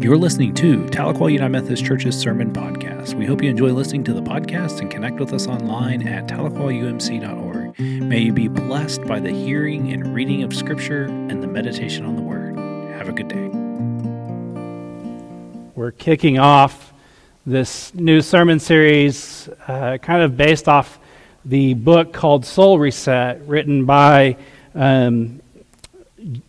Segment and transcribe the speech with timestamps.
[0.00, 3.12] You're listening to Tahlequah United Methodist Church's Sermon Podcast.
[3.12, 7.78] We hope you enjoy listening to the podcast and connect with us online at tahlequahumc.org.
[7.78, 12.16] May you be blessed by the hearing and reading of Scripture and the meditation on
[12.16, 12.56] the Word.
[12.94, 13.48] Have a good day.
[15.74, 16.94] We're kicking off
[17.44, 20.98] this new sermon series, uh, kind of based off
[21.44, 24.38] the book called Soul Reset, written by
[24.74, 25.42] um,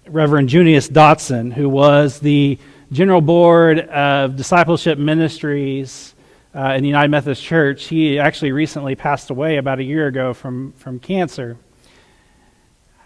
[0.07, 2.57] Reverend Junius Dotson, who was the
[2.91, 6.13] General Board of Discipleship Ministries
[6.53, 7.85] uh, in the United Methodist Church.
[7.85, 11.57] He actually recently passed away about a year ago from, from cancer.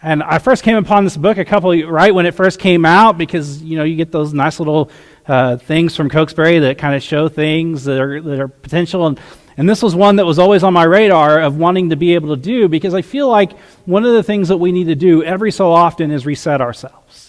[0.02, 3.18] And I first came upon this book a couple right when it first came out
[3.18, 4.92] because you know you get those nice little
[5.28, 9.20] uh, things from Cokesbury that kind of show things that are that are potential and
[9.58, 12.36] and this was one that was always on my radar of wanting to be able
[12.36, 15.24] to do because I feel like one of the things that we need to do
[15.24, 17.25] every so often is reset ourselves.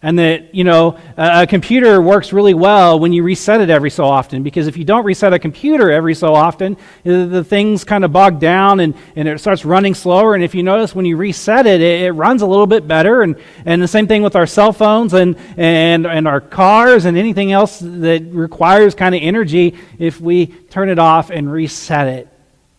[0.00, 4.04] And that, you know, a, computer works really well when you reset it every so
[4.04, 8.12] often, because if you don't reset a computer every so often, the things kind of
[8.12, 10.36] bog down and, and it starts running slower.
[10.36, 13.22] And if you notice, when you reset it, it, it runs a little bit better.
[13.22, 17.18] And, and the same thing with our cell phones and, and, and our cars and
[17.18, 19.76] anything else that requires kind of energy.
[19.98, 22.28] If we turn it off and reset it,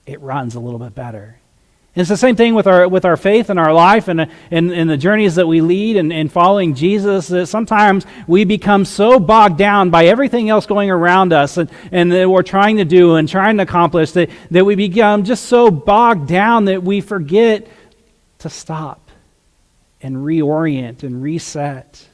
[0.06, 1.39] it runs a little bit better.
[2.00, 4.90] It's the same thing with our, with our faith and our life and, and, and
[4.90, 9.58] the journeys that we lead and, and following Jesus that sometimes we become so bogged
[9.58, 13.28] down by everything else going around us and, and that we're trying to do and
[13.28, 17.68] trying to accomplish that, that we become just so bogged down that we forget
[18.38, 19.12] to stop
[20.02, 22.09] and reorient and reset.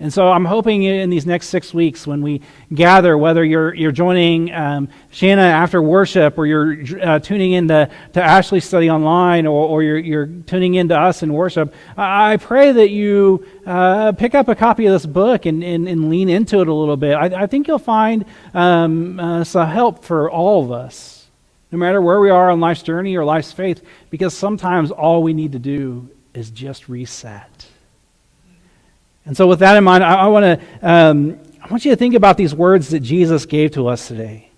[0.00, 2.40] And so I'm hoping in these next six weeks when we
[2.72, 7.90] gather, whether you're, you're joining um, Shanna after worship or you're uh, tuning in to,
[8.12, 12.70] to Study Online or, or you're, you're tuning in to us in worship, I pray
[12.70, 16.60] that you uh, pick up a copy of this book and, and, and, lean into
[16.60, 17.14] it a little bit.
[17.14, 21.26] I, I think you'll find um, uh, some help for all of us,
[21.72, 25.32] no matter where we are on life's journey or life's faith, because sometimes all we
[25.32, 27.66] need to do is just reset.
[29.28, 31.96] And so, with that in mind, I, I want to um, I want you to
[31.96, 34.50] think about these words that Jesus gave to us today.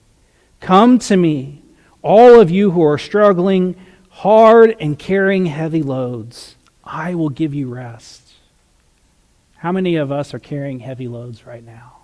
[0.60, 1.62] Come to me,
[2.02, 3.74] all of you who are struggling
[4.10, 6.54] hard and carrying heavy loads.
[6.84, 8.32] I will give you rest.
[9.56, 11.96] How many of us are carrying heavy loads right now?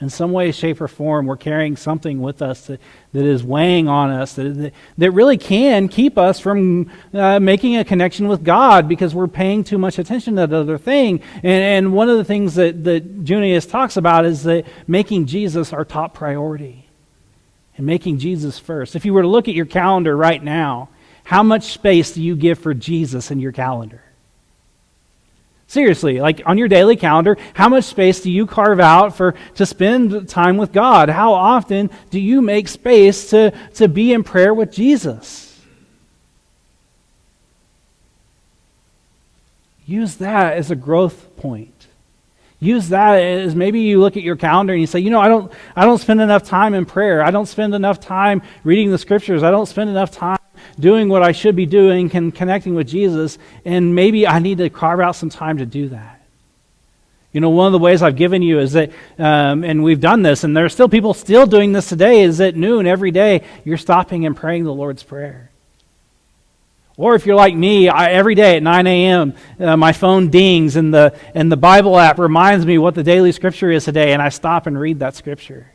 [0.00, 2.80] In some way, shape, or form, we're carrying something with us that,
[3.12, 7.84] that is weighing on us, that, that really can keep us from uh, making a
[7.84, 11.20] connection with God because we're paying too much attention to that other thing.
[11.36, 11.46] And,
[11.86, 15.84] and one of the things that, that Junius talks about is that making Jesus our
[15.84, 16.88] top priority
[17.76, 18.96] and making Jesus first.
[18.96, 20.88] If you were to look at your calendar right now,
[21.24, 24.02] how much space do you give for Jesus in your calendar?
[25.70, 29.64] Seriously, like on your daily calendar, how much space do you carve out for to
[29.64, 31.08] spend time with God?
[31.08, 35.60] How often do you make space to, to be in prayer with Jesus?
[39.86, 41.86] Use that as a growth point.
[42.58, 45.28] Use that as maybe you look at your calendar and you say, you know, I
[45.28, 47.22] don't I don't spend enough time in prayer.
[47.22, 49.44] I don't spend enough time reading the scriptures.
[49.44, 50.39] I don't spend enough time
[50.80, 54.70] doing what I should be doing and connecting with Jesus, and maybe I need to
[54.70, 56.20] carve out some time to do that.
[57.32, 60.22] You know, one of the ways I've given you is that, um, and we've done
[60.22, 63.44] this, and there are still people still doing this today, is at noon every day,
[63.64, 65.50] you're stopping and praying the Lord's Prayer.
[66.96, 70.76] Or if you're like me, I, every day at 9 a.m., uh, my phone dings
[70.76, 74.20] and the, and the Bible app reminds me what the daily scripture is today, and
[74.20, 75.70] I stop and read that scripture.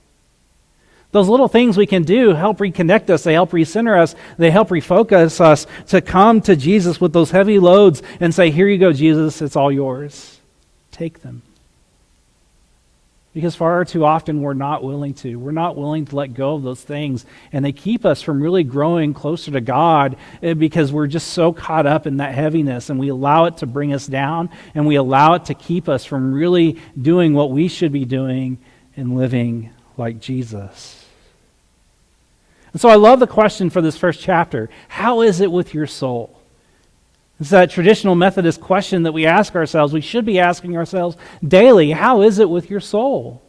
[1.11, 3.23] Those little things we can do help reconnect us.
[3.23, 4.15] They help recenter us.
[4.37, 8.67] They help refocus us to come to Jesus with those heavy loads and say, Here
[8.67, 10.39] you go, Jesus, it's all yours.
[10.91, 11.41] Take them.
[13.35, 15.35] Because far too often we're not willing to.
[15.35, 17.25] We're not willing to let go of those things.
[17.51, 21.51] And they keep us from really growing closer to God eh, because we're just so
[21.51, 22.89] caught up in that heaviness.
[22.89, 26.05] And we allow it to bring us down and we allow it to keep us
[26.05, 28.57] from really doing what we should be doing
[28.95, 30.94] and living like Jesus.
[32.75, 35.87] And so I love the question for this first chapter How is it with your
[35.87, 36.41] soul?
[37.39, 39.93] It's that traditional Methodist question that we ask ourselves.
[39.93, 43.41] We should be asking ourselves daily How is it with your soul?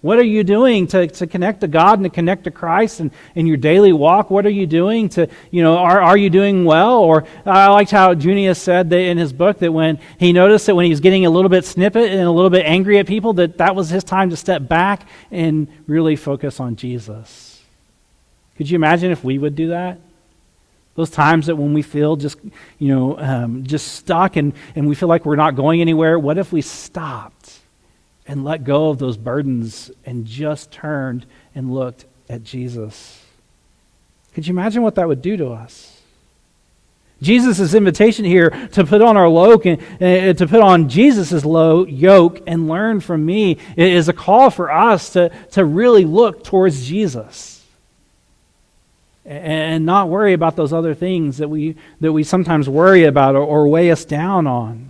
[0.00, 3.10] What are you doing to, to connect to God and to connect to Christ and
[3.34, 4.30] in your daily walk?
[4.30, 7.00] What are you doing to, you know, are, are you doing well?
[7.00, 10.74] Or I liked how Junius said that in his book that when he noticed that
[10.74, 13.34] when he was getting a little bit snippet and a little bit angry at people,
[13.34, 17.47] that that was his time to step back and really focus on Jesus.
[18.58, 20.00] Could you imagine if we would do that?
[20.96, 22.40] Those times that when we feel just,
[22.80, 26.38] you know, um, just stuck and, and we feel like we're not going anywhere, what
[26.38, 27.56] if we stopped
[28.26, 31.24] and let go of those burdens and just turned
[31.54, 33.24] and looked at Jesus?
[34.34, 36.00] Could you imagine what that would do to us?
[37.22, 41.86] Jesus' invitation here to put on our yoke and uh, to put on Jesus' low
[41.86, 46.84] yoke and learn from me is a call for us to, to really look towards
[46.84, 47.57] Jesus
[49.28, 53.42] and not worry about those other things that we, that we sometimes worry about or,
[53.42, 54.88] or weigh us down on.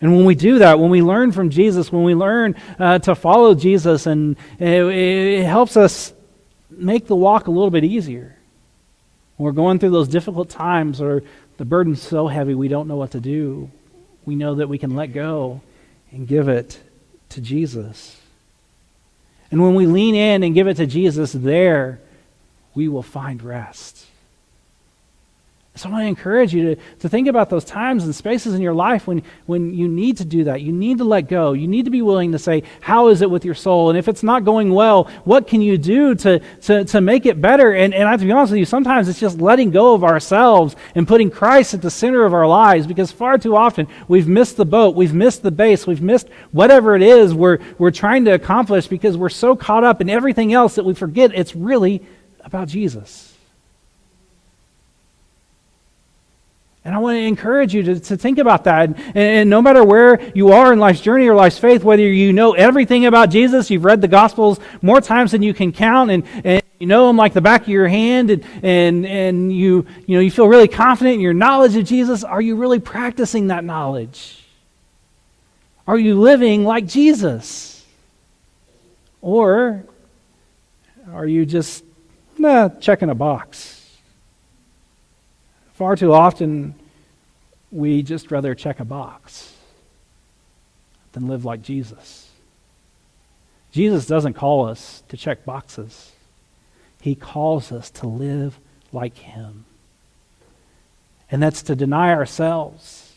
[0.00, 3.14] And when we do that, when we learn from Jesus, when we learn uh, to
[3.14, 6.12] follow Jesus, and it, it, helps us
[6.68, 8.36] make the walk a little bit easier.
[9.36, 11.22] When we're going through those difficult times or
[11.58, 13.70] the burden's so heavy we don't know what to do,
[14.24, 15.60] we know that we can let go
[16.10, 16.80] and give it
[17.30, 18.20] to Jesus.
[19.52, 22.00] And when we lean in and give it to Jesus there,
[22.76, 24.06] we will find rest.
[25.76, 28.62] So I want to encourage you to, to think about those times and spaces in
[28.62, 30.62] your life when, when you need to do that.
[30.62, 31.52] You need to let go.
[31.52, 33.90] You need to be willing to say, How is it with your soul?
[33.90, 37.42] And if it's not going well, what can you do to, to, to make it
[37.42, 37.74] better?
[37.74, 40.02] And, and I have to be honest with you, sometimes it's just letting go of
[40.02, 44.28] ourselves and putting Christ at the center of our lives because far too often we've
[44.28, 48.24] missed the boat, we've missed the base, we've missed whatever it is we're, we're trying
[48.24, 52.02] to accomplish because we're so caught up in everything else that we forget it's really
[52.46, 53.34] about Jesus.
[56.84, 58.88] And I want to encourage you to, to think about that.
[58.88, 62.32] And, and, no matter where you are in life's journey or life's faith, whether you
[62.32, 66.24] know everything about Jesus, you've read the Gospels more times than you can count, and,
[66.44, 70.14] and you know them like the back of your hand, and, and, and you, you,
[70.16, 73.64] know, you feel really confident in your knowledge of Jesus, are you really practicing that
[73.64, 74.44] knowledge?
[75.88, 77.84] Are you living like Jesus?
[79.20, 79.84] Or
[81.12, 81.82] are you just
[82.46, 83.98] Nah, checking a box.
[85.74, 86.76] Far too often,
[87.72, 89.52] we just rather check a box
[91.10, 92.30] than live like Jesus.
[93.72, 96.12] Jesus doesn't call us to check boxes,
[97.00, 98.56] He calls us to live
[98.92, 99.64] like Him.
[101.28, 103.12] And that's to deny ourselves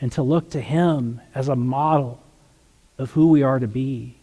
[0.00, 2.20] and to look to Him as a model
[2.98, 4.17] of who we are to be.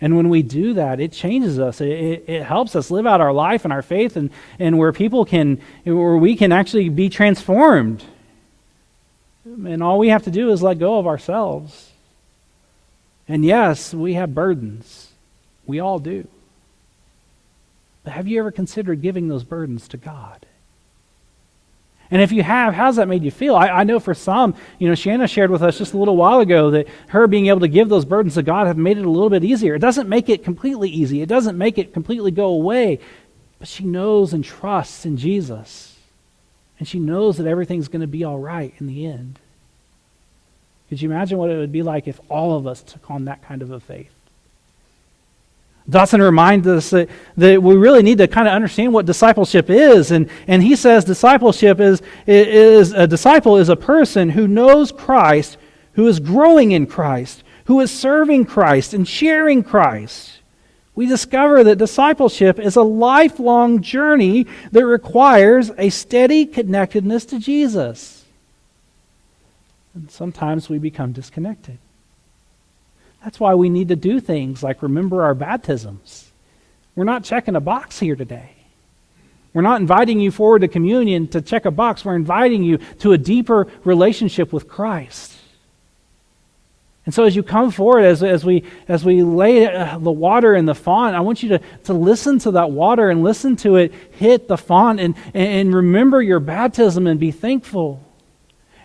[0.00, 1.80] And when we do that, it changes us.
[1.80, 4.92] It, it, it, helps us live out our life and our faith and, and where
[4.92, 8.04] people can, where we can actually be transformed.
[9.44, 11.90] And all we have to do is let go of ourselves.
[13.26, 15.10] And yes, we have burdens.
[15.66, 16.28] We all do.
[18.04, 20.46] But have you ever considered giving those burdens to God?
[22.10, 23.54] And if you have, how's that made you feel?
[23.54, 26.40] I, I, know for some, you know, Shanna shared with us just a little while
[26.40, 29.10] ago that her being able to give those burdens to God have made it a
[29.10, 29.74] little bit easier.
[29.74, 32.98] It doesn't make it completely easy, it doesn't make it completely go away,
[33.58, 35.96] but she knows and trusts in Jesus.
[36.78, 39.38] And she knows that everything's going to be all right in the end.
[40.88, 43.42] Could you imagine what it would be like if all of us took on that
[43.42, 44.17] kind of a faith?
[45.90, 47.08] Dotson reminds us that,
[47.38, 50.10] that we really need to kind of understand what discipleship is.
[50.10, 55.56] And, and he says discipleship is, is a disciple is a person who knows Christ,
[55.92, 60.40] who is growing in Christ, who is serving Christ and sharing Christ.
[60.94, 68.26] We discover that discipleship is a lifelong journey that requires a steady connectedness to Jesus.
[69.94, 71.78] And sometimes we become disconnected.
[73.22, 76.30] That's why we need to do things like remember our baptisms.
[76.94, 78.52] We're not checking a box here today.
[79.52, 82.04] We're not inviting you forward to communion to check a box.
[82.04, 85.36] We're inviting you to a deeper relationship with Christ.
[87.06, 90.54] And so, as you come forward, as, as, we, as we lay uh, the water
[90.54, 93.76] in the font, I want you to, to listen to that water and listen to
[93.76, 98.04] it hit the font and, and remember your baptism and be thankful.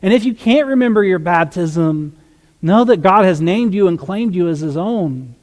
[0.02, 2.16] And if you can't remember your baptism,
[2.63, 5.36] Know that God has named you and claimed you as his own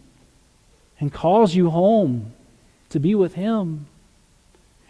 [0.99, 2.33] and calls you home
[2.89, 3.87] to be with him.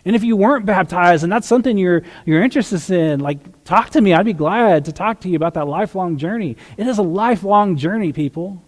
[0.05, 4.01] And if you weren't baptized and that's something you're, you're interested in, like talk to
[4.01, 4.15] me.
[4.15, 6.57] I'd be glad to talk to you about that lifelong journey.
[6.77, 8.63] It is a lifelong journey, people.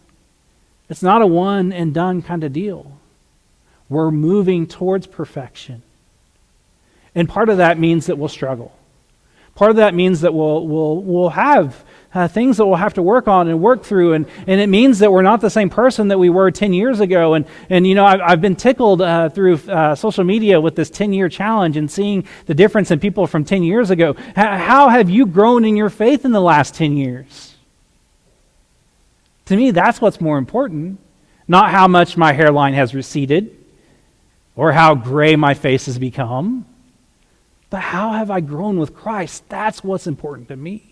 [0.90, 2.98] It's not a one and done kind of deal.
[3.88, 5.82] We're moving towards perfection.
[7.14, 8.76] And part of that means that we'll struggle.
[9.54, 13.02] Part of that means that we'll, we'll, we'll have uh, things that we'll have to
[13.02, 14.12] work on and work through.
[14.12, 17.00] And, and it means that we're not the same person that we were 10 years
[17.00, 17.34] ago.
[17.34, 20.90] And, and you know, I've, I've been tickled uh, through uh, social media with this
[20.90, 24.10] 10 year challenge and seeing the difference in people from 10 years ago.
[24.10, 27.56] H- how have you grown in your faith in the last 10 years?
[29.46, 31.00] To me, that's what's more important.
[31.48, 33.56] Not how much my hairline has receded
[34.54, 36.66] or how gray my face has become.
[37.70, 39.48] But how have I grown with Christ?
[39.48, 40.91] That's what's important to me.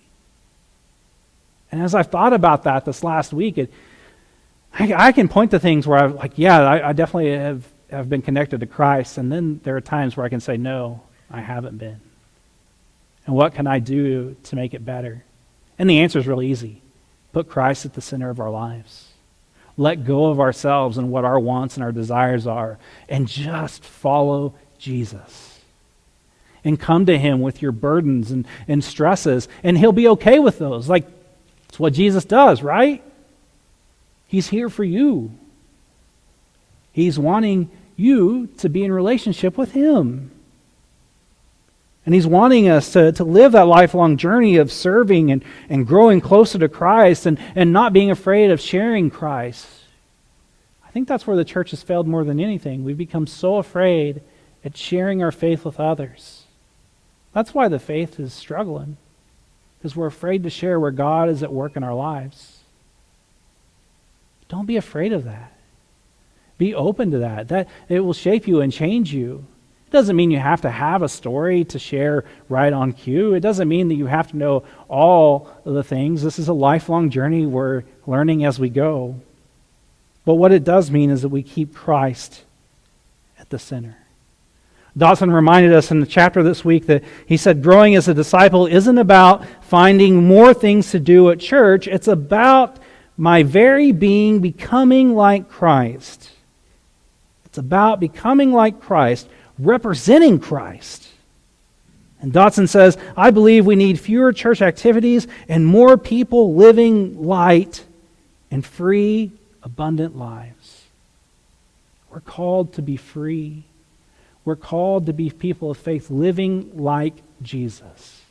[1.73, 3.73] And as I've thought about that this last week, it,
[4.73, 8.09] I, I can point to things where I'm like, yeah, I, I definitely have, have
[8.09, 9.19] been connected to Christ.
[9.19, 12.01] And then there are times where I can say, no, I haven't been.
[13.27, 15.25] And what can I do to make it better?
[15.79, 16.83] And the answer is really easy
[17.33, 19.09] put Christ at the center of our lives.
[19.77, 24.55] Let go of ourselves and what our wants and our desires are, and just follow
[24.79, 25.61] Jesus.
[26.65, 30.59] And come to Him with your burdens and, and stresses, and He'll be okay with
[30.59, 30.89] those.
[30.89, 31.07] Like,
[31.71, 33.01] it's what Jesus does, right?
[34.27, 35.31] He's here for you.
[36.91, 40.33] He's wanting you to be in relationship with Him.
[42.05, 46.21] And He's wanting us to, to live that lifelong journey of serving and, and growing
[46.21, 49.69] closer to Christ and, and not being afraid of sharing Christ.
[50.85, 52.83] I think that's where the church has failed more than anything.
[52.83, 54.23] We've become so afraid
[54.65, 56.43] at sharing our faith with others.
[57.33, 58.97] That's why the faith is struggling,
[59.81, 62.59] because we're afraid to share where God is at work in our lives.
[64.49, 65.53] Don't be afraid of that.
[66.59, 67.49] Be open to that.
[67.49, 69.47] That it will shape you and change you.
[69.87, 73.33] It doesn't mean you have to have a story to share right on cue.
[73.33, 76.23] It doesn't mean that you have to know all the things.
[76.23, 77.47] This is a lifelong journey.
[77.47, 79.17] We're learning as we go.
[80.27, 82.45] But what it does mean is that we keep Christ
[83.39, 83.97] at the center.
[84.99, 88.67] Dotson reminded us in the chapter this week that he said growing as a disciple
[88.67, 92.79] isn't about finding more things to do at church, it's about
[93.17, 96.31] my very being becoming like Christ.
[97.45, 99.29] It's about becoming like Christ
[99.59, 101.09] representing Christ.
[102.21, 107.85] And Dotson says, I believe we need fewer church activities and more people living light
[108.51, 109.33] and free,
[109.63, 110.85] abundant lives.
[112.11, 113.65] We're called to be free.
[114.45, 118.23] We're called to be people of faith living like Jesus.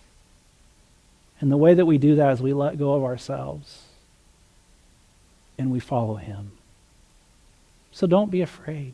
[1.39, 3.83] And the way that we do that is we let go of ourselves
[5.57, 6.51] and we follow him.
[7.91, 8.93] So don't be afraid.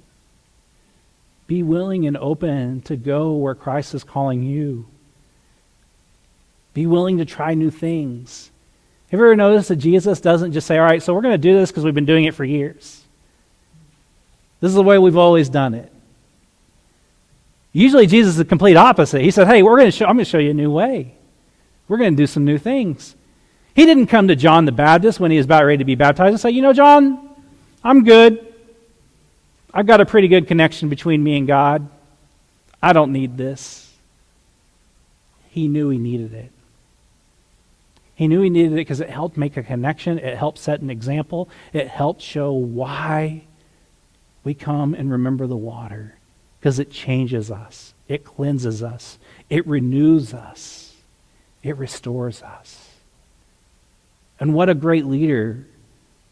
[1.48, 4.88] Be willing and open to go where Christ is calling you.
[6.74, 8.52] Be willing to try new things.
[9.12, 11.38] Have you ever noticed that Jesus doesn't just say, All right, so we're going to
[11.38, 13.04] do this because we've been doing it for years?
[14.60, 15.92] This is the way we've always done it.
[17.76, 19.22] Usually, Jesus is the complete opposite.
[19.22, 21.14] He said, Hey, we're going to show, I'm going to show you a new way.
[21.90, 23.16] We're going to do some new things.
[23.76, 26.30] He didn't come to John the Baptist when he was about ready to be baptized
[26.30, 27.36] and say, You know, John,
[27.84, 28.54] I'm good.
[29.74, 31.90] I've got a pretty good connection between me and God.
[32.82, 33.92] I don't need this.
[35.50, 36.54] He knew he needed it.
[38.16, 40.90] He knew he needed it because it helped make a connection, it helped set an
[40.90, 43.44] example, it helped show why
[44.46, 46.16] we come and remember the water
[46.66, 49.20] because it changes us, it cleanses us,
[49.52, 50.96] it renews us,
[51.62, 52.90] it restores us.
[54.40, 55.68] And what a great leader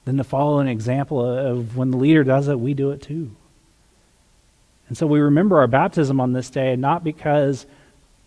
[0.05, 3.29] than to follow an example of when the leader does it, we do it too.
[4.87, 7.67] And so we remember our baptism on this day, not because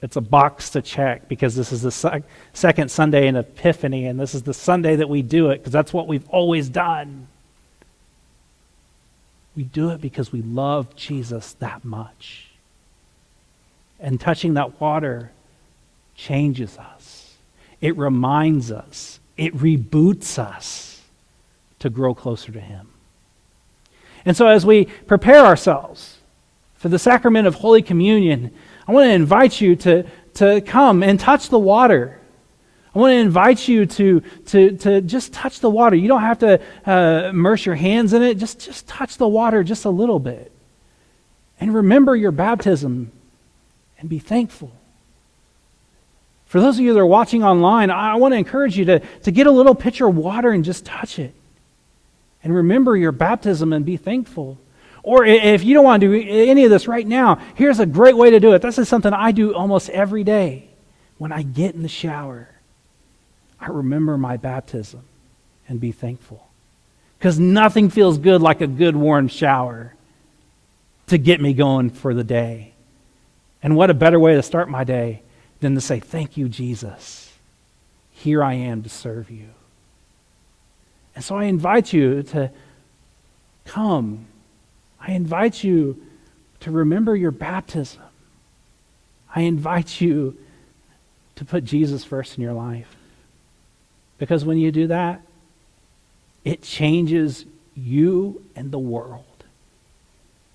[0.00, 2.22] it's a box to check, because this is the sec-
[2.52, 5.92] second Sunday in Epiphany, and this is the Sunday that we do it, because that's
[5.92, 7.26] what we've always done.
[9.56, 12.50] We do it because we love Jesus that much.
[13.98, 15.32] And touching that water
[16.14, 17.34] changes us,
[17.80, 21.02] it reminds us, it reboots us
[21.78, 22.88] to grow closer to Him.
[24.26, 26.18] And so, as we prepare ourselves
[26.75, 28.50] for the sacrament of Holy Communion,
[28.86, 32.20] I want to invite you to, to come and touch the water.
[32.96, 35.94] I want to invite you to, to, to just touch the water.
[35.94, 39.62] You don't have to uh, immerse your hands in it, just, just touch the water
[39.62, 40.50] just a little bit.
[41.60, 43.12] And remember your baptism
[43.98, 44.72] and be thankful.
[46.46, 49.30] For those of you that are watching online, I want to encourage you to, to
[49.30, 51.34] get a little pitcher of water and just touch it
[52.42, 54.56] and remember your baptism and be thankful.
[55.02, 58.16] Or if you don't want to do any of this right now, here's a great
[58.16, 58.62] way to do it.
[58.62, 60.70] This is something I do almost every day.
[61.18, 62.55] When I get in the shower,
[63.60, 65.02] I remember my baptism
[65.68, 66.46] and be thankful.
[67.18, 69.94] Because nothing feels good like a good warm shower
[71.06, 72.72] to get me going for the day.
[73.62, 75.22] And what a better way to start my day
[75.60, 77.32] than to say, Thank you, Jesus.
[78.12, 79.48] Here I am to serve you.
[81.14, 82.50] And so I invite you to
[83.64, 84.26] come.
[85.00, 86.02] I invite you
[86.60, 88.02] to remember your baptism.
[89.34, 90.36] I invite you
[91.36, 92.95] to put Jesus first in your life.
[94.18, 95.20] Because when you do that,
[96.44, 97.44] it changes
[97.75, 99.25] you and the world.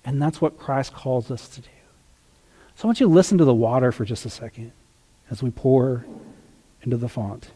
[0.04, 1.68] And that's what Christ calls us to do.
[2.76, 4.72] So I want you to listen to the water for just a second
[5.30, 6.04] as we pour
[6.82, 7.50] into the font.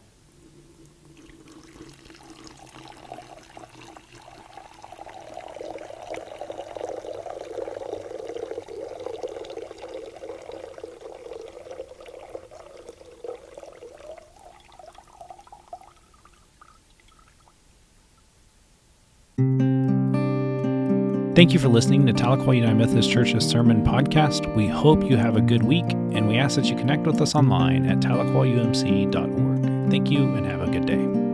[21.37, 24.51] Thank you for listening to Tahlequah United Methodist Church's Sermon Podcast.
[24.55, 27.35] We hope you have a good week, and we ask that you connect with us
[27.35, 29.91] online at tahlequahumc.org.
[29.91, 31.26] Thank you, and have a good day.